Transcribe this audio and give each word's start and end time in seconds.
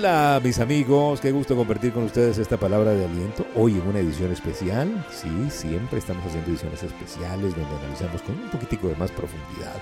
Hola 0.00 0.40
mis 0.42 0.58
amigos, 0.58 1.20
qué 1.20 1.30
gusto 1.30 1.54
compartir 1.54 1.92
con 1.92 2.04
ustedes 2.04 2.38
esta 2.38 2.56
palabra 2.56 2.92
de 2.92 3.04
aliento. 3.04 3.44
Hoy 3.54 3.74
en 3.74 3.86
una 3.86 3.98
edición 3.98 4.32
especial, 4.32 5.04
sí, 5.10 5.28
siempre 5.50 5.98
estamos 5.98 6.24
haciendo 6.24 6.50
ediciones 6.50 6.82
especiales 6.82 7.54
donde 7.54 7.76
analizamos 7.76 8.22
con 8.22 8.34
un 8.34 8.48
poquitico 8.48 8.88
de 8.88 8.96
más 8.96 9.10
profundidad 9.10 9.74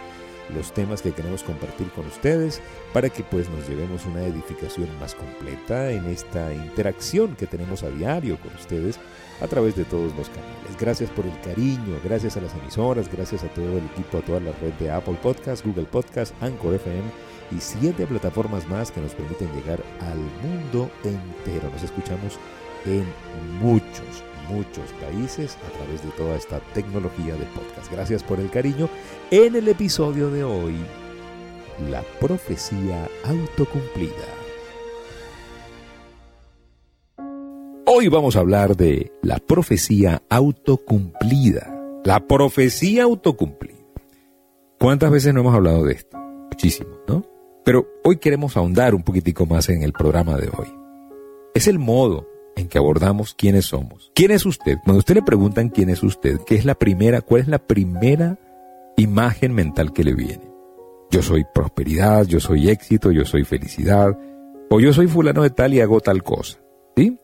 los 0.55 0.73
temas 0.73 1.03
que 1.03 1.13
queremos 1.13 1.43
compartir 1.43 1.89
con 1.91 2.07
ustedes 2.07 2.61
para 2.93 3.09
que 3.09 3.23
pues 3.23 3.49
nos 3.51 3.69
llevemos 3.69 4.07
una 4.07 4.23
edificación 4.23 4.89
más 5.01 5.15
completa 5.15 5.91
en 5.91 6.07
esta 6.07 6.53
interacción 6.53 7.37
que 7.37 7.47
tenemos 7.47 7.83
a 7.83 7.91
diario 7.91 8.39
con 8.41 8.55
ustedes 8.55 8.99
a 9.41 9.47
través 9.47 9.77
de 9.77 9.85
todos 9.85 10.15
los 10.17 10.29
canales. 10.29 10.77
Gracias 10.79 11.11
por 11.11 11.27
el 11.27 11.41
cariño, 11.41 11.99
gracias 12.05 12.37
a 12.37 12.41
las 12.41 12.55
emisoras, 12.55 13.11
gracias 13.11 13.45
a 13.45 13.49
todo 13.49 13.79
el 13.79 13.85
equipo, 13.87 14.19
a 14.19 14.23
toda 14.23 14.41
la 14.41 14.53
red 14.53 14.73
de 14.75 14.91
Apple 14.91 15.19
Podcast, 15.23 15.65
Google 15.65 15.85
Podcast, 15.85 16.35
Anchor 16.43 16.75
FM 16.75 17.05
y 17.51 17.61
siete 17.61 18.07
plataformas 18.07 18.69
más 18.69 18.91
que 18.91 19.01
nos 19.01 19.15
permiten 19.15 19.55
llegar 19.55 19.83
al 20.01 20.19
mundo 20.43 20.91
entero. 21.05 21.71
Nos 21.71 21.83
escuchamos 21.83 22.39
en 22.87 23.05
muchos, 23.61 24.25
muchos 24.49 24.93
países 25.01 25.57
a 25.67 25.79
través 25.79 26.03
de 26.03 26.11
toda 26.11 26.37
esta 26.37 26.61
tecnología 26.75 27.35
de 27.35 27.45
podcast. 27.47 27.91
Gracias 27.91 28.23
por 28.23 28.41
el 28.41 28.51
cariño. 28.51 28.89
En 29.31 29.57
el 29.57 29.69
episodio 29.69 30.31
de 30.31 30.45
hoy, 30.45 30.77
la 31.91 32.03
profecía 32.21 33.09
autocumplida. 33.25 34.39
Hoy 37.87 38.09
vamos 38.09 38.37
a 38.37 38.41
hablar 38.41 38.77
de 38.77 39.13
la 39.23 39.39
profecía 39.39 40.23
autocumplida. 40.29 41.75
La 42.05 42.21
profecía 42.27 43.05
autocumplida. 43.05 43.79
¿Cuántas 44.79 45.11
veces 45.11 45.35
no 45.35 45.41
hemos 45.41 45.55
hablado 45.55 45.85
de 45.85 45.95
esto? 45.95 46.19
Muchísimo, 46.19 46.91
¿no? 47.09 47.25
Pero 47.65 47.87
hoy 48.05 48.19
queremos 48.19 48.57
ahondar 48.57 48.95
un 48.95 49.03
poquitico 49.03 49.47
más 49.47 49.69
en 49.69 49.83
el 49.83 49.93
programa 49.93 50.37
de 50.37 50.49
hoy. 50.49 50.69
Es 51.55 51.67
el 51.67 51.79
modo 51.79 52.27
en 52.59 52.69
que 52.69 52.79
abordamos 52.79 53.35
quiénes 53.35 53.67
somos. 53.67 54.11
¿Quién 54.15 54.33
es 54.33 54.45
usted? 54.45 54.79
Cuando 54.85 54.99
usted 54.99 55.15
le 55.15 55.23
preguntan 55.23 55.69
quién 55.69 55.91
es 55.91 56.03
usted, 56.03 56.41
¿qué 56.45 56.57
es 56.57 56.65
la 56.65 56.75
primera, 56.75 57.21
cuál 57.21 57.43
es 57.43 57.49
la 57.49 57.59
primera 57.59 58.37
imagen 58.97 59.55
mental 59.55 59.93
que 59.93 60.03
le 60.03 60.15
viene? 60.15 60.51
Yo 61.11 61.23
soy 61.23 61.45
prosperidad, 61.55 62.27
yo 62.27 62.41
soy 62.41 62.69
éxito, 62.69 63.13
yo 63.13 63.25
soy 63.25 63.45
felicidad, 63.45 64.19
o 64.71 64.81
yo 64.81 64.93
soy 64.93 65.07
fulano 65.07 65.43
de 65.43 65.51
tal 65.51 65.73
y 65.73 65.81
hago 65.81 66.01
tal 66.01 66.23
cosa. 66.23 66.59
¿Sí? 66.97 67.19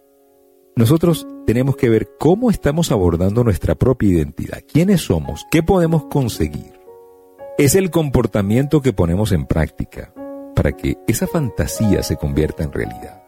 Nosotros 0.76 1.26
tenemos 1.46 1.76
que 1.76 1.88
ver 1.88 2.10
cómo 2.18 2.50
estamos 2.50 2.92
abordando 2.92 3.42
nuestra 3.42 3.74
propia 3.74 4.10
identidad. 4.10 4.62
¿Quiénes 4.72 5.02
somos? 5.02 5.44
¿Qué 5.50 5.62
podemos 5.62 6.04
conseguir? 6.06 6.72
Es 7.58 7.74
el 7.74 7.90
comportamiento 7.90 8.80
que 8.80 8.92
ponemos 8.92 9.32
en 9.32 9.46
práctica 9.46 10.12
para 10.54 10.72
que 10.72 10.96
esa 11.08 11.26
fantasía 11.26 12.02
se 12.02 12.16
convierta 12.16 12.62
en 12.62 12.72
realidad 12.72 13.23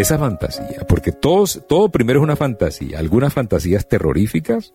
esa 0.00 0.18
fantasía, 0.18 0.86
porque 0.88 1.12
todos, 1.12 1.64
todo 1.68 1.90
primero 1.90 2.20
es 2.20 2.24
una 2.24 2.36
fantasía, 2.36 2.98
algunas 2.98 3.32
fantasías 3.32 3.88
terroríficas 3.88 4.74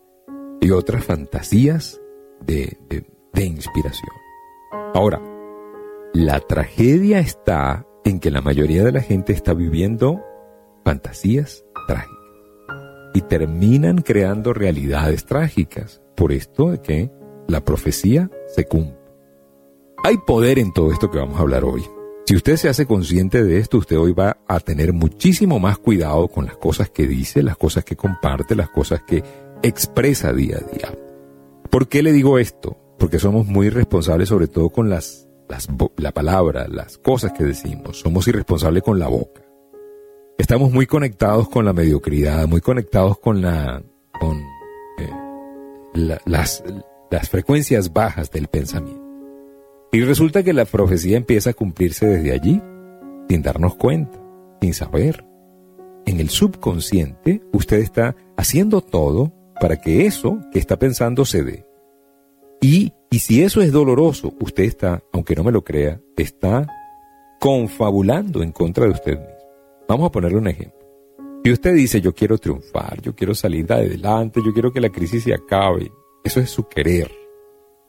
y 0.61 0.71
otras 0.71 1.03
fantasías 1.03 2.01
de, 2.41 2.77
de 3.33 3.45
inspiración. 3.45 4.11
Ahora, 4.93 5.21
la 6.13 6.39
tragedia 6.39 7.19
está 7.19 7.85
en 8.05 8.19
que 8.19 8.31
la 8.31 8.41
mayoría 8.41 8.83
de 8.83 8.91
la 8.91 9.01
gente 9.01 9.33
está 9.33 9.53
viviendo 9.53 10.23
fantasías 10.85 11.65
trágicas 11.87 12.15
y 13.13 13.21
terminan 13.21 14.01
creando 14.01 14.53
realidades 14.53 15.25
trágicas 15.25 16.01
por 16.15 16.31
esto 16.31 16.71
de 16.71 16.81
que 16.81 17.11
la 17.47 17.63
profecía 17.63 18.29
se 18.47 18.65
cumple. 18.65 18.97
Hay 20.03 20.17
poder 20.27 20.59
en 20.59 20.71
todo 20.73 20.91
esto 20.91 21.09
que 21.09 21.17
vamos 21.17 21.37
a 21.37 21.41
hablar 21.41 21.63
hoy. 21.63 21.83
Si 22.25 22.35
usted 22.35 22.55
se 22.55 22.69
hace 22.69 22.87
consciente 22.87 23.43
de 23.43 23.59
esto, 23.59 23.77
usted 23.77 23.99
hoy 23.99 24.11
va 24.11 24.37
a 24.47 24.59
tener 24.59 24.93
muchísimo 24.93 25.59
más 25.59 25.77
cuidado 25.77 26.27
con 26.27 26.45
las 26.47 26.57
cosas 26.57 26.89
que 26.89 27.05
dice, 27.05 27.43
las 27.43 27.55
cosas 27.55 27.85
que 27.85 27.95
comparte, 27.95 28.55
las 28.55 28.69
cosas 28.69 29.03
que 29.03 29.23
expresa 29.61 30.33
día 30.33 30.57
a 30.57 30.71
día. 30.71 30.97
¿Por 31.69 31.87
qué 31.87 32.01
le 32.01 32.11
digo 32.11 32.39
esto? 32.39 32.77
Porque 32.97 33.19
somos 33.19 33.45
muy 33.45 33.69
responsables 33.69 34.29
sobre 34.29 34.47
todo 34.47 34.71
con 34.71 34.89
las, 34.89 35.27
la 35.97 36.11
palabra, 36.13 36.67
las 36.67 36.97
cosas 36.97 37.31
que 37.31 37.43
decimos. 37.43 37.99
Somos 37.99 38.27
irresponsables 38.27 38.81
con 38.81 38.97
la 38.97 39.07
boca. 39.07 39.43
Estamos 40.39 40.71
muy 40.71 40.87
conectados 40.87 41.47
con 41.47 41.63
la 41.63 41.73
mediocridad, 41.73 42.47
muy 42.47 42.59
conectados 42.59 43.19
con 43.19 43.43
la, 43.43 43.83
con 44.19 44.37
eh, 44.97 46.17
las, 46.25 46.63
las 47.11 47.29
frecuencias 47.29 47.93
bajas 47.93 48.31
del 48.31 48.47
pensamiento. 48.47 49.04
Y 49.95 50.01
resulta 50.01 50.43
que 50.43 50.51
la 50.51 50.65
profecía 50.65 51.15
empieza 51.15 51.51
a 51.51 51.53
cumplirse 51.53 52.05
desde 52.05 52.33
allí, 52.33 52.61
sin 53.29 53.41
darnos 53.41 53.75
cuenta, 53.75 54.21
sin 54.61 54.73
saber. 54.73 55.23
En 56.05 56.19
el 56.19 56.27
subconsciente, 56.27 57.41
usted 57.53 57.77
está 57.77 58.13
haciendo 58.35 58.81
todo 58.81 59.31
para 59.61 59.77
que 59.77 60.05
eso 60.05 60.41
que 60.51 60.59
está 60.59 60.77
pensando 60.77 61.23
se 61.23 61.43
dé. 61.43 61.65
Y, 62.59 62.91
y 63.09 63.19
si 63.19 63.41
eso 63.41 63.61
es 63.61 63.71
doloroso, 63.71 64.33
usted 64.41 64.65
está, 64.65 65.01
aunque 65.13 65.33
no 65.33 65.45
me 65.45 65.53
lo 65.53 65.63
crea, 65.63 66.01
está 66.17 66.67
confabulando 67.39 68.43
en 68.43 68.51
contra 68.51 68.83
de 68.83 68.91
usted 68.91 69.17
mismo. 69.17 69.37
Vamos 69.87 70.07
a 70.07 70.11
ponerle 70.11 70.39
un 70.39 70.49
ejemplo. 70.49 70.85
Si 71.41 71.53
usted 71.53 71.73
dice 71.73 72.01
yo 72.01 72.13
quiero 72.13 72.37
triunfar, 72.37 73.01
yo 73.01 73.15
quiero 73.15 73.33
salir 73.33 73.65
de 73.65 73.75
adelante, 73.75 74.41
yo 74.45 74.51
quiero 74.51 74.73
que 74.73 74.81
la 74.81 74.89
crisis 74.89 75.23
se 75.23 75.33
acabe, 75.33 75.89
eso 76.25 76.41
es 76.41 76.49
su 76.49 76.67
querer. 76.67 77.24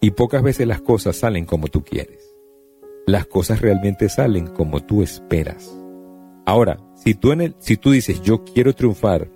Y 0.06 0.12
pocas 0.12 0.40
veces 0.40 0.68
las 0.68 0.80
cosas 0.82 1.16
salen 1.16 1.46
como 1.46 1.66
tú 1.66 1.82
quieres. 1.82 2.32
Las 3.08 3.26
cosas 3.26 3.60
realmente 3.60 4.08
salen 4.08 4.46
como 4.46 4.86
tú 4.86 5.02
esperas. 5.02 5.76
Ahora, 6.44 6.78
si 6.94 7.14
tú, 7.14 7.32
en 7.32 7.40
el, 7.40 7.56
si 7.58 7.76
tú 7.76 7.90
dices 7.90 8.22
yo 8.22 8.44
quiero 8.44 8.72
triunfar, 8.72 9.28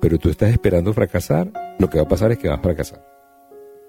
pero 0.00 0.16
tú 0.16 0.30
estás 0.30 0.50
esperando 0.50 0.94
fracasar, 0.94 1.52
lo 1.78 1.90
que 1.90 1.98
va 1.98 2.04
a 2.04 2.08
pasar 2.08 2.32
es 2.32 2.38
que 2.38 2.48
vas 2.48 2.58
a 2.58 2.62
fracasar. 2.62 3.06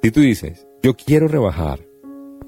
Si 0.03 0.11
tú 0.11 0.19
dices 0.19 0.67
yo 0.83 0.97
quiero 0.97 1.29
rebajar, 1.29 1.79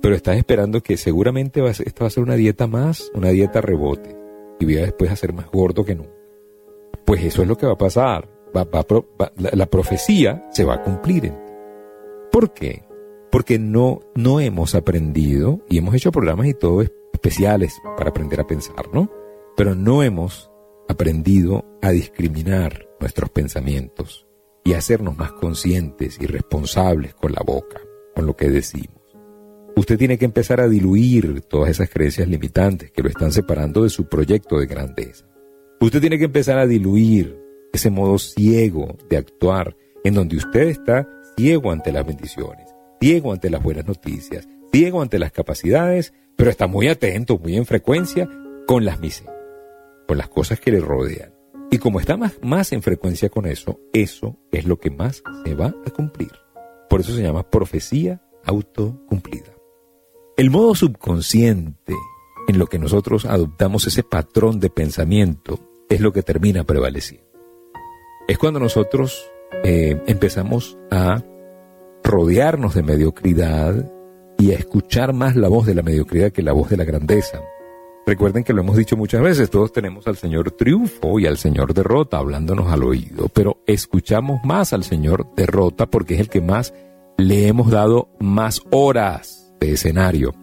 pero 0.01 0.15
estás 0.15 0.35
esperando 0.35 0.83
que 0.83 0.97
seguramente 0.97 1.61
va 1.61 1.69
esta 1.69 2.03
va 2.03 2.07
a 2.07 2.09
ser 2.09 2.23
una 2.23 2.35
dieta 2.35 2.67
más, 2.67 3.09
una 3.13 3.29
dieta 3.29 3.61
rebote, 3.61 4.17
y 4.59 4.65
voy 4.65 4.79
a 4.79 4.81
después 4.81 5.09
a 5.11 5.15
ser 5.15 5.31
más 5.31 5.49
gordo 5.49 5.85
que 5.85 5.95
nunca. 5.95 6.11
Pues 7.05 7.23
eso 7.23 7.41
es 7.41 7.47
lo 7.47 7.57
que 7.57 7.67
va 7.67 7.71
a 7.71 7.77
pasar. 7.77 8.27
la, 8.53 9.49
la 9.53 9.65
profecía 9.67 10.45
se 10.51 10.65
va 10.65 10.73
a 10.73 10.83
cumplir 10.83 11.27
en 11.27 11.45
ti. 11.45 11.53
¿Por 12.33 12.53
qué? 12.53 12.86
Porque 13.37 13.59
no, 13.59 14.01
no 14.15 14.39
hemos 14.39 14.73
aprendido, 14.73 15.63
y 15.69 15.77
hemos 15.77 15.93
hecho 15.93 16.11
programas 16.11 16.47
y 16.47 16.55
todo 16.55 16.81
especiales 17.13 17.79
para 17.95 18.09
aprender 18.09 18.39
a 18.39 18.47
pensar, 18.47 18.91
¿no? 18.91 19.11
Pero 19.55 19.75
no 19.75 20.01
hemos 20.01 20.49
aprendido 20.89 21.63
a 21.83 21.91
discriminar 21.91 22.89
nuestros 22.99 23.29
pensamientos 23.29 24.25
y 24.63 24.73
hacernos 24.73 25.19
más 25.19 25.33
conscientes 25.33 26.17
y 26.19 26.25
responsables 26.25 27.13
con 27.13 27.31
la 27.31 27.43
boca, 27.45 27.79
con 28.15 28.25
lo 28.25 28.35
que 28.35 28.49
decimos. 28.49 29.03
Usted 29.75 29.99
tiene 29.99 30.17
que 30.17 30.25
empezar 30.25 30.59
a 30.59 30.67
diluir 30.67 31.41
todas 31.41 31.69
esas 31.69 31.91
creencias 31.91 32.27
limitantes 32.27 32.89
que 32.89 33.03
lo 33.03 33.09
están 33.09 33.31
separando 33.31 33.83
de 33.83 33.91
su 33.91 34.09
proyecto 34.09 34.57
de 34.57 34.65
grandeza. 34.65 35.27
Usted 35.79 36.01
tiene 36.01 36.17
que 36.17 36.25
empezar 36.25 36.57
a 36.57 36.65
diluir 36.65 37.39
ese 37.71 37.91
modo 37.91 38.17
ciego 38.17 38.97
de 39.07 39.17
actuar 39.17 39.77
en 40.03 40.15
donde 40.15 40.37
usted 40.37 40.69
está 40.69 41.07
ciego 41.37 41.71
ante 41.71 41.91
las 41.91 42.03
bendiciones 42.03 42.76
ciego 42.99 43.33
ante 43.33 43.49
las 43.49 43.61
buenas 43.61 43.85
noticias, 43.85 44.47
ciego 44.71 45.01
ante 45.01 45.19
las 45.19 45.31
capacidades, 45.31 46.13
pero 46.35 46.49
está 46.49 46.67
muy 46.67 46.87
atento, 46.87 47.37
muy 47.37 47.55
en 47.55 47.65
frecuencia 47.65 48.29
con 48.67 48.85
las 48.85 48.99
miserias, 48.99 49.35
con 50.07 50.17
las 50.17 50.29
cosas 50.29 50.59
que 50.59 50.71
le 50.71 50.79
rodean. 50.79 51.33
Y 51.69 51.79
como 51.79 51.99
está 51.99 52.15
más, 52.15 52.39
más 52.41 52.71
en 52.71 52.81
frecuencia 52.81 53.29
con 53.29 53.45
eso, 53.45 53.79
eso 53.91 54.37
es 54.51 54.65
lo 54.65 54.79
que 54.79 54.89
más 54.89 55.21
se 55.43 55.53
va 55.53 55.73
a 55.85 55.91
cumplir. 55.91 56.31
Por 56.89 57.01
eso 57.01 57.13
se 57.13 57.21
llama 57.21 57.49
profecía 57.49 58.21
autocumplida. 58.45 59.53
El 60.37 60.49
modo 60.49 60.75
subconsciente 60.75 61.93
en 62.47 62.59
lo 62.59 62.67
que 62.67 62.79
nosotros 62.79 63.25
adoptamos 63.25 63.85
ese 63.87 64.03
patrón 64.03 64.59
de 64.59 64.69
pensamiento 64.69 65.59
es 65.89 65.99
lo 65.99 66.13
que 66.13 66.23
termina 66.23 66.63
prevaleciendo. 66.63 67.27
Es 68.27 68.37
cuando 68.37 68.59
nosotros 68.59 69.29
eh, 69.63 70.01
empezamos 70.07 70.77
a 70.91 71.23
rodearnos 72.07 72.73
de 72.73 72.83
mediocridad 72.83 73.91
y 74.37 74.51
a 74.51 74.55
escuchar 74.55 75.13
más 75.13 75.35
la 75.35 75.49
voz 75.49 75.65
de 75.65 75.75
la 75.75 75.83
mediocridad 75.83 76.31
que 76.31 76.41
la 76.41 76.53
voz 76.53 76.69
de 76.69 76.77
la 76.77 76.85
grandeza. 76.85 77.41
Recuerden 78.05 78.45
que 78.45 78.53
lo 78.53 78.61
hemos 78.61 78.77
dicho 78.77 78.95
muchas 78.95 79.21
veces, 79.21 79.49
todos 79.49 79.73
tenemos 79.73 80.07
al 80.07 80.15
Señor 80.15 80.51
triunfo 80.51 81.19
y 81.19 81.25
al 81.25 81.37
Señor 81.37 81.73
derrota 81.73 82.19
hablándonos 82.19 82.71
al 82.71 82.83
oído, 82.83 83.27
pero 83.33 83.61
escuchamos 83.67 84.39
más 84.45 84.71
al 84.71 84.85
Señor 84.85 85.27
derrota 85.35 85.87
porque 85.87 86.13
es 86.13 86.21
el 86.21 86.29
que 86.29 86.39
más 86.39 86.73
le 87.17 87.47
hemos 87.47 87.69
dado 87.69 88.09
más 88.21 88.61
horas 88.71 89.53
de 89.59 89.73
escenario. 89.73 90.33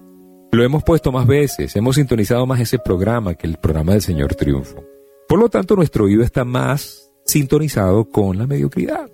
Lo 0.53 0.63
hemos 0.63 0.85
puesto 0.85 1.13
más 1.13 1.27
veces, 1.27 1.75
hemos 1.77 1.97
sintonizado 1.97 2.45
más 2.45 2.61
ese 2.61 2.79
programa 2.79 3.35
que 3.35 3.47
el 3.47 3.57
programa 3.57 3.93
del 3.93 4.03
Señor 4.03 4.35
triunfo. 4.35 4.85
Por 5.27 5.39
lo 5.39 5.49
tanto, 5.49 5.77
nuestro 5.77 6.05
oído 6.05 6.23
está 6.23 6.45
más 6.45 7.11
sintonizado 7.25 8.05
con 8.05 8.37
la 8.37 8.47
mediocridad. 8.47 9.09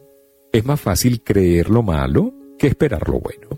Es 0.52 0.64
más 0.66 0.80
fácil 0.80 1.22
creer 1.22 1.70
lo 1.70 1.84
malo 1.84 2.34
que 2.60 2.66
esperar 2.66 3.08
lo 3.08 3.20
bueno. 3.20 3.48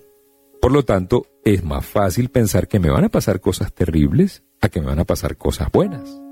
Por 0.61 0.71
lo 0.71 0.85
tanto, 0.85 1.27
es 1.45 1.65
más 1.65 1.85
fácil 1.85 2.29
pensar 2.29 2.69
que 2.69 2.79
me 2.79 2.89
van 2.89 3.05
a 3.05 3.09
pasar 3.09 3.41
cosas 3.41 3.73
terribles 3.75 4.45
a 4.61 4.69
que 4.69 4.81
me 4.81 4.87
van 4.87 5.01
a 5.01 5.05
pasar 5.05 5.37
cosas 5.37 5.73
buenas. 5.73 6.23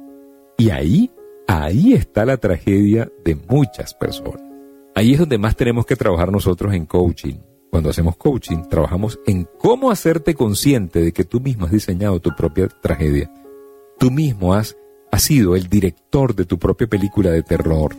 Y 0.57 0.71
ahí, 0.71 1.11
ahí 1.49 1.95
está 1.95 2.25
la 2.25 2.37
tragedia 2.37 3.11
de 3.25 3.35
muchas 3.35 3.93
personas. 3.93 4.41
Ahí 4.95 5.15
es 5.15 5.19
donde 5.19 5.37
más 5.37 5.57
tenemos 5.57 5.85
que 5.85 5.97
trabajar 5.97 6.31
nosotros 6.31 6.73
en 6.73 6.87
coaching. 6.87 7.39
Cuando 7.71 7.91
hacemos 7.91 8.17
coaching, 8.17 8.63
trabajamos 8.71 9.19
en 9.27 9.49
cómo 9.59 9.91
hacerte 9.91 10.35
consciente 10.35 11.01
de 11.01 11.13
que 11.13 11.25
tú 11.25 11.41
mismo 11.41 11.67
has 11.67 11.73
diseñado 11.73 12.21
tu 12.21 12.31
propia 12.37 12.69
tragedia. 12.69 13.33
Tú 13.99 14.13
mismo 14.13 14.55
has, 14.55 14.77
has 15.11 15.23
sido 15.23 15.57
el 15.57 15.69
director 15.69 16.37
de 16.37 16.45
tu 16.45 16.57
propia 16.57 16.87
película 16.87 17.33
de 17.33 17.43
terror. 17.43 17.97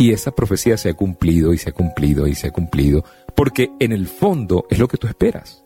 Y 0.00 0.12
esa 0.12 0.30
profecía 0.30 0.76
se 0.78 0.88
ha 0.88 0.94
cumplido 0.94 1.52
y 1.52 1.58
se 1.58 1.70
ha 1.70 1.72
cumplido 1.72 2.26
y 2.26 2.34
se 2.34 2.48
ha 2.48 2.50
cumplido, 2.50 3.04
porque 3.40 3.70
en 3.80 3.92
el 3.92 4.06
fondo 4.06 4.66
es 4.68 4.78
lo 4.78 4.86
que 4.86 4.98
tú 4.98 5.06
esperas. 5.06 5.64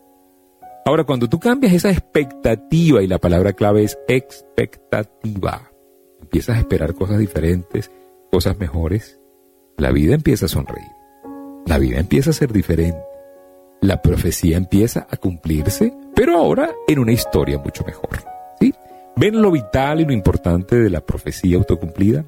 Ahora, 0.87 1.03
cuando 1.03 1.29
tú 1.29 1.41
cambias 1.41 1.73
esa 1.73 1.91
expectativa, 1.91 3.03
y 3.03 3.09
la 3.09 3.19
palabra 3.19 3.53
clave 3.55 3.83
es 3.83 3.99
expectativa, 4.07 5.73
empiezas 6.23 6.57
a 6.57 6.61
esperar 6.61 6.95
cosas 6.95 7.19
diferentes, 7.19 7.91
cosas 8.31 8.57
mejores, 8.61 9.19
la 9.77 9.91
vida 9.91 10.15
empieza 10.15 10.47
a 10.47 10.49
sonreír. 10.49 10.87
La 11.67 11.79
vida 11.79 11.99
empieza 11.99 12.31
a 12.31 12.35
ser 12.35 12.53
diferente. 12.53 13.03
La 13.81 14.01
profecía 14.01 14.57
empieza 14.57 15.09
a 15.11 15.17
cumplirse, 15.17 15.93
pero 16.15 16.39
ahora 16.39 16.71
en 16.87 17.01
una 17.01 17.11
historia 17.11 17.59
mucho 17.59 17.83
mejor. 17.83 18.23
¿sí? 18.61 18.73
¿Ven 19.17 19.43
lo 19.43 19.51
vital 19.51 20.01
y 20.01 20.05
lo 20.05 20.13
importante 20.13 20.77
de 20.77 20.91
la 20.91 21.05
profecía 21.05 21.57
autocumplida? 21.57 22.25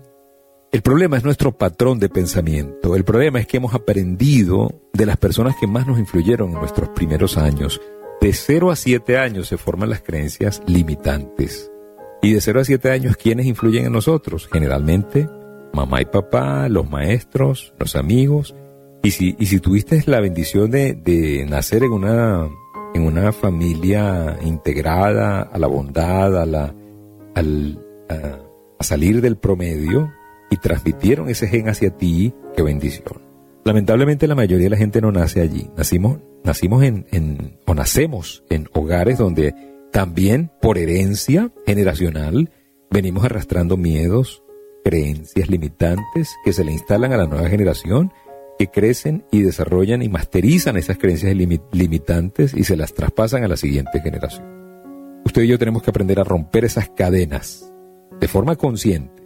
El 0.77 0.83
problema 0.83 1.17
es 1.17 1.25
nuestro 1.25 1.57
patrón 1.57 1.99
de 2.01 2.11
pensamiento. 2.11 2.97
El 2.97 3.05
problema 3.05 3.41
es 3.41 3.47
que 3.47 3.57
hemos 3.57 3.73
aprendido 3.73 4.83
de 4.93 5.07
las 5.07 5.17
personas 5.17 5.57
que 5.59 5.67
más 5.67 5.87
nos 5.87 5.99
influyeron 5.99 6.51
en 6.51 6.59
nuestros 6.59 6.91
primeros 6.91 7.39
años. 7.39 7.81
De 8.21 8.35
0 8.35 8.71
a 8.71 8.77
7 8.77 9.17
años 9.17 9.49
se 9.49 9.57
forman 9.57 9.89
las 9.89 10.03
creencias 10.03 10.61
limitantes. 10.67 11.73
Y 12.21 12.35
de 12.35 12.43
0 12.43 12.61
a 12.61 12.65
7 12.67 12.91
años, 12.91 13.17
¿quiénes 13.17 13.47
influyen 13.47 13.87
en 13.87 13.93
nosotros? 13.93 14.51
Generalmente 14.53 15.31
mamá 15.73 16.03
y 16.03 16.05
papá, 16.05 16.69
los 16.69 16.91
maestros, 16.91 17.73
los 17.79 17.97
amigos. 17.97 18.55
Y 19.03 19.13
si, 19.13 19.35
y 19.39 19.47
si 19.47 19.61
tuviste 19.61 20.03
la 20.05 20.21
bendición 20.21 20.71
de, 20.71 21.47
nacer 21.49 21.85
en 21.85 21.93
una, 23.03 23.33
familia 23.33 24.39
integrada 24.45 25.41
a 25.41 25.59
la 25.59 25.69
bondad, 25.69 26.39
a, 26.39 26.45
la, 26.45 26.75
al, 27.35 27.83
a, 28.11 28.85
salir 28.85 29.23
del 29.23 29.39
promedio 29.39 30.13
y 30.51 30.57
transmitieron 30.57 31.29
ese 31.29 31.49
gen 31.49 31.69
hacia 31.69 31.91
ti, 31.91 32.33
qué 32.57 32.63
bendición. 32.63 33.23
Lamentablemente 33.65 34.29
la 34.29 34.37
mayoría 34.37 34.67
de 34.67 34.71
la 34.71 34.77
gente 34.77 35.01
no 35.01 35.11
nace 35.11 35.41
allí. 35.41 35.69
Nacimos, 35.77 36.21
nacimos 36.45 36.85
en, 36.85 37.59
o 37.67 37.75
nacemos 37.75 38.45
en 38.49 38.69
hogares 38.73 39.19
donde 39.19 39.55
también 39.91 40.53
por 40.63 40.79
herencia 40.79 41.51
generacional 41.67 42.51
venimos 42.93 43.25
arrastrando 43.25 43.77
miedos, 43.77 44.45
creencias 44.85 45.51
limitantes 45.51 46.37
que 46.45 46.53
se 46.53 46.63
le 46.63 46.71
instalan 46.71 47.13
a 47.13 47.17
la 47.17 47.27
nueva 47.27 47.49
generación, 47.49 48.13
que 48.57 48.69
crecen 48.69 49.25
y 49.33 49.43
desarrollan 49.43 50.01
y 50.03 50.09
masterizan 50.09 50.77
esas 50.77 50.97
creencias 50.97 51.35
limitantes 51.73 52.55
y 52.55 52.63
se 52.63 52.77
las 52.77 52.95
traspasan 52.95 53.43
a 53.43 53.49
la 53.49 53.57
siguiente 53.57 54.01
generación. 54.01 54.47
Usted 55.25 55.43
y 55.43 55.49
yo 55.49 55.59
tenemos 55.59 55.83
que 55.83 55.91
aprender 55.91 56.21
a 56.21 56.25
romper 56.25 56.65
esas 56.65 56.89
cadenas 56.91 57.73
de 58.21 58.29
forma 58.29 58.55
consciente 58.55 59.26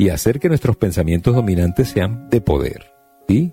y 0.00 0.08
hacer 0.08 0.40
que 0.40 0.48
nuestros 0.48 0.76
pensamientos 0.76 1.34
dominantes 1.34 1.90
sean 1.90 2.30
de 2.30 2.40
poder. 2.40 2.86
¿sí? 3.28 3.52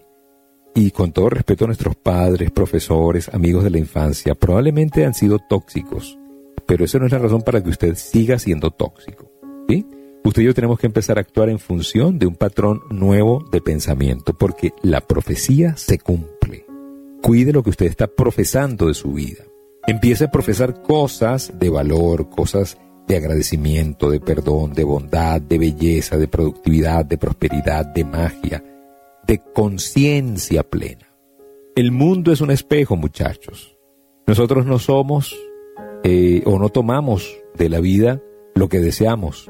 Y 0.73 0.91
con 0.91 1.11
todo 1.11 1.29
respeto 1.29 1.65
a 1.65 1.67
nuestros 1.67 1.97
padres, 1.97 2.51
profesores, 2.51 3.29
amigos 3.33 3.65
de 3.65 3.69
la 3.69 3.79
infancia, 3.79 4.33
probablemente 4.33 5.05
han 5.05 5.13
sido 5.13 5.39
tóxicos, 5.39 6.17
pero 6.65 6.85
eso 6.85 6.99
no 6.99 7.05
es 7.05 7.11
la 7.11 7.19
razón 7.19 7.41
para 7.41 7.61
que 7.61 7.69
usted 7.69 7.95
siga 7.95 8.39
siendo 8.39 8.71
tóxico. 8.71 9.29
¿sí? 9.67 9.85
usted 10.23 10.41
y 10.41 10.45
yo 10.45 10.53
tenemos 10.53 10.79
que 10.79 10.88
empezar 10.88 11.17
a 11.17 11.21
actuar 11.21 11.49
en 11.49 11.59
función 11.59 12.17
de 12.17 12.27
un 12.27 12.35
patrón 12.35 12.81
nuevo 12.89 13.44
de 13.51 13.59
pensamiento, 13.59 14.33
porque 14.33 14.71
la 14.81 15.01
profecía 15.01 15.75
se 15.75 15.99
cumple. 15.99 16.65
Cuide 17.21 17.51
lo 17.51 17.61
que 17.61 17.71
usted 17.71 17.88
está 17.88 18.07
profesando 18.07 18.88
de 18.88 18.94
su 18.94 19.11
vida. 19.11 19.44
Empiece 19.85 20.25
a 20.25 20.31
profesar 20.31 20.81
cosas 20.81 21.59
de 21.59 21.69
valor, 21.69 22.29
cosas 22.29 22.77
de 23.07 23.15
agradecimiento, 23.15 24.09
de 24.09 24.19
perdón, 24.19 24.74
de 24.74 24.83
bondad, 24.83 25.42
de 25.42 25.57
belleza, 25.57 26.18
de 26.18 26.27
productividad, 26.27 27.06
de 27.06 27.18
prosperidad, 27.18 27.86
de 27.86 28.04
magia, 28.04 28.63
de 29.25 29.42
conciencia 29.54 30.63
plena. 30.63 31.07
El 31.75 31.92
mundo 31.92 32.31
es 32.31 32.42
un 32.42 32.51
espejo, 32.51 32.95
muchachos. 32.95 33.77
Nosotros 34.25 34.65
no 34.65 34.77
somos 34.77 35.36
eh, 36.04 36.42
o 36.45 36.59
no 36.59 36.69
tomamos 36.69 37.38
de 37.56 37.69
la 37.69 37.80
vida 37.80 38.21
lo 38.56 38.68
que 38.68 38.80
deseamos, 38.80 39.50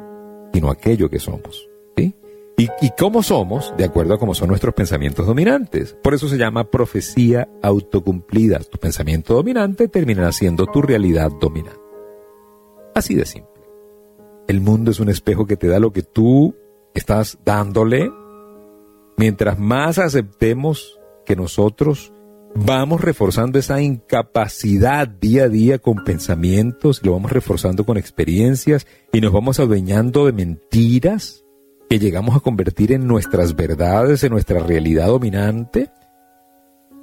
sino 0.54 0.69
aquello 0.69 1.09
que 1.09 1.19
somos. 1.19 1.68
¿sí? 1.95 2.15
¿Y, 2.57 2.68
¿Y 2.81 2.92
cómo 2.98 3.24
somos? 3.24 3.74
De 3.75 3.86
acuerdo 3.86 4.13
a 4.13 4.19
cómo 4.19 4.36
son 4.36 4.50
nuestros 4.50 4.75
pensamientos 4.75 5.25
dominantes. 5.25 5.98
Por 6.04 6.13
eso 6.13 6.27
se 6.27 6.38
llama 6.38 6.69
profecía 6.69 7.50
autocumplida. 7.63 8.59
Tu 8.59 8.77
pensamiento 8.77 9.33
dominante 9.33 9.88
terminará 9.88 10.31
siendo 10.31 10.68
tu 10.68 10.81
realidad 10.83 11.31
dominante. 11.39 11.87
Así 12.97 13.13
de 13.13 13.25
simple. 13.25 13.61
El 14.47 14.59
mundo 14.59 14.89
es 14.89 14.99
un 14.99 15.09
espejo 15.09 15.45
que 15.45 15.55
te 15.55 15.67
da 15.67 15.79
lo 15.79 15.94
que 15.94 16.01
tú 16.01 16.55
estás 16.95 17.38
dándole. 17.45 18.11
Mientras 19.17 19.59
más 19.59 19.99
aceptemos 19.99 20.99
que 21.23 21.35
nosotros 21.35 22.11
vamos 22.55 23.01
reforzando 23.01 23.59
esa 23.59 23.83
incapacidad 23.83 25.07
día 25.07 25.44
a 25.44 25.47
día 25.47 25.77
con 25.77 26.03
pensamientos, 26.03 27.01
lo 27.03 27.11
vamos 27.11 27.31
reforzando 27.31 27.85
con 27.85 27.97
experiencias 27.97 28.88
y 29.13 29.21
nos 29.21 29.31
vamos 29.31 29.59
adueñando 29.59 30.25
de 30.25 30.31
mentiras 30.31 31.45
que 31.91 31.99
llegamos 31.99 32.35
a 32.35 32.39
convertir 32.39 32.94
en 32.94 33.05
nuestras 33.05 33.55
verdades, 33.55 34.23
en 34.23 34.31
nuestra 34.31 34.59
realidad 34.59 35.05
dominante, 35.05 35.91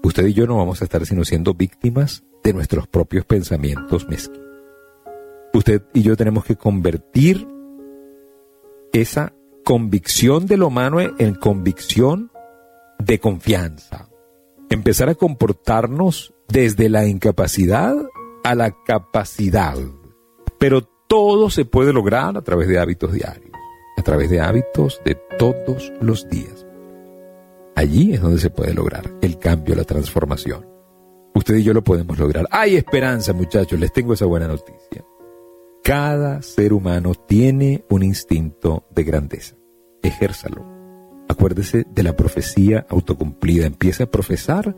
usted 0.03 0.27
y 0.27 0.35
yo 0.35 0.49
no 0.49 0.57
vamos 0.57 0.81
a 0.81 0.87
estar 0.87 1.07
sino 1.07 1.25
siendo 1.25 1.55
víctimas 1.55 2.25
de 2.43 2.53
nuestros 2.53 2.89
propios 2.89 3.25
pensamientos 3.25 4.09
mezquinos. 4.09 4.44
Usted 5.55 5.83
y 5.95 6.03
yo 6.03 6.17
tenemos 6.17 6.45
que 6.45 6.57
convertir 6.57 7.47
esa 8.93 9.33
convicción 9.65 10.47
de 10.47 10.59
lo 10.59 10.67
humano 10.67 11.01
en 11.01 11.35
convicción 11.35 12.31
de 12.99 13.19
confianza 13.19 14.09
empezar 14.75 15.09
a 15.09 15.15
comportarnos 15.15 16.35
desde 16.49 16.89
la 16.89 17.07
incapacidad 17.07 17.95
a 18.43 18.55
la 18.55 18.75
capacidad. 18.85 19.77
Pero 20.59 20.83
todo 21.09 21.49
se 21.49 21.65
puede 21.65 21.93
lograr 21.93 22.37
a 22.37 22.43
través 22.43 22.69
de 22.69 22.79
hábitos 22.79 23.13
diarios, 23.13 23.53
a 23.97 24.03
través 24.03 24.31
de 24.31 24.41
hábitos 24.41 25.01
de 25.05 25.17
todos 25.39 25.93
los 26.01 26.29
días. 26.29 26.67
Allí 27.77 28.15
es 28.15 28.21
donde 28.21 28.39
se 28.39 28.51
puede 28.51 28.75
lograr 28.75 29.11
el 29.21 29.39
cambio, 29.39 29.75
la 29.75 29.85
transformación. 29.85 30.67
Usted 31.35 31.57
y 31.57 31.63
yo 31.65 31.73
lo 31.73 31.83
podemos 31.83 32.19
lograr. 32.19 32.47
Hay 32.51 32.77
esperanza, 32.77 33.33
muchachos, 33.33 33.81
les 33.81 33.93
tengo 33.93 34.15
esa 34.15 34.27
buena 34.27 34.47
noticia. 34.47 35.05
Cada 35.85 36.41
ser 36.41 36.73
humano 36.73 37.13
tiene 37.15 37.85
un 37.91 38.03
instinto 38.03 38.87
de 38.91 39.05
grandeza. 39.05 39.55
Ejérzalo 40.03 40.65
Acuérdese 41.29 41.85
de 41.91 42.03
la 42.03 42.17
profecía 42.17 42.87
autocumplida. 42.89 43.67
Empiece 43.67 44.05
a 44.05 44.11
profesar 44.11 44.75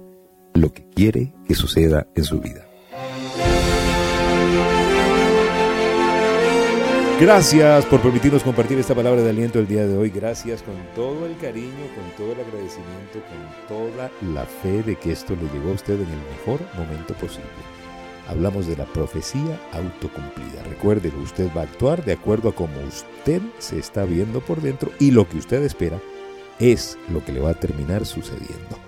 lo 0.52 0.72
que 0.72 0.88
quiere 0.88 1.32
que 1.46 1.54
suceda 1.54 2.08
en 2.16 2.24
su 2.24 2.40
vida. 2.40 2.66
Gracias 7.20 7.86
por 7.86 8.00
permitirnos 8.00 8.42
compartir 8.42 8.76
esta 8.78 8.96
palabra 8.96 9.22
de 9.22 9.30
aliento 9.30 9.60
el 9.60 9.68
día 9.68 9.86
de 9.86 9.96
hoy. 9.96 10.10
Gracias 10.10 10.60
con 10.62 10.74
todo 10.96 11.24
el 11.24 11.36
cariño, 11.36 11.86
con 11.94 12.16
todo 12.16 12.32
el 12.32 12.40
agradecimiento, 12.40 13.20
con 13.28 13.68
toda 13.68 14.10
la 14.34 14.44
fe 14.44 14.82
de 14.82 14.96
que 14.96 15.12
esto 15.12 15.36
le 15.36 15.48
llegó 15.56 15.70
a 15.70 15.74
usted 15.74 15.94
en 15.94 16.08
el 16.08 16.36
mejor 16.36 16.60
momento 16.76 17.14
posible. 17.14 17.85
Hablamos 18.28 18.66
de 18.66 18.76
la 18.76 18.84
profecía 18.84 19.60
autocumplida. 19.72 20.62
Recuérdelo, 20.68 21.18
usted 21.20 21.48
va 21.56 21.62
a 21.62 21.64
actuar 21.64 22.04
de 22.04 22.12
acuerdo 22.12 22.48
a 22.48 22.54
cómo 22.54 22.74
usted 22.86 23.40
se 23.58 23.78
está 23.78 24.04
viendo 24.04 24.40
por 24.40 24.60
dentro 24.60 24.90
y 24.98 25.10
lo 25.10 25.28
que 25.28 25.38
usted 25.38 25.62
espera 25.62 26.00
es 26.58 26.98
lo 27.12 27.24
que 27.24 27.32
le 27.32 27.40
va 27.40 27.50
a 27.50 27.60
terminar 27.60 28.06
sucediendo. 28.06 28.86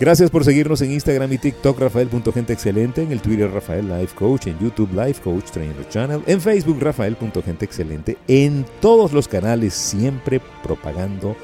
Gracias 0.00 0.28
por 0.28 0.44
seguirnos 0.44 0.82
en 0.82 0.90
Instagram 0.90 1.32
y 1.32 1.38
TikTok, 1.38 1.78
Rafael.genteexcelente, 1.78 3.02
en 3.02 3.12
el 3.12 3.20
Twitter 3.20 3.48
Rafael 3.48 3.88
Life 3.88 4.16
Coach, 4.16 4.48
en 4.48 4.58
YouTube 4.58 4.92
Life 4.92 5.22
Coach 5.22 5.52
Trainer 5.52 5.88
Channel, 5.88 6.20
en 6.26 6.40
Facebook 6.40 6.78
Rafael.genteexcelente, 6.80 8.16
en 8.26 8.66
todos 8.80 9.12
los 9.12 9.28
canales 9.28 9.72
siempre 9.72 10.40
propagando 10.64 11.36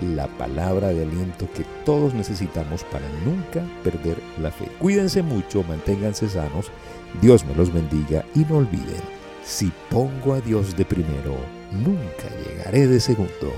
la 0.00 0.26
palabra 0.26 0.88
de 0.88 1.02
aliento 1.02 1.48
que 1.52 1.64
todos 1.84 2.14
necesitamos 2.14 2.84
para 2.84 3.08
nunca 3.24 3.62
perder 3.82 4.18
la 4.40 4.50
fe. 4.50 4.66
Cuídense 4.78 5.22
mucho, 5.22 5.62
manténganse 5.64 6.28
sanos, 6.28 6.70
Dios 7.20 7.44
me 7.44 7.54
los 7.54 7.72
bendiga 7.72 8.24
y 8.34 8.40
no 8.40 8.58
olviden, 8.58 9.02
si 9.44 9.72
pongo 9.90 10.34
a 10.34 10.40
Dios 10.40 10.76
de 10.76 10.84
primero, 10.84 11.36
nunca 11.72 12.28
llegaré 12.44 12.86
de 12.86 13.00
segundo. 13.00 13.52